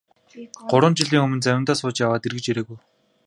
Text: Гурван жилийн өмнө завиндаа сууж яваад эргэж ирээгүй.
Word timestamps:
Гурван 0.71 0.97
жилийн 1.01 1.25
өмнө 1.25 1.41
завиндаа 1.45 1.75
сууж 1.77 1.95
яваад 2.05 2.25
эргэж 2.27 2.45
ирээгүй. 2.51 2.79